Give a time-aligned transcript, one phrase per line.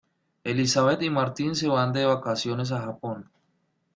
[0.43, 3.29] Elisabet y Martín se van de vacaciones a Japón.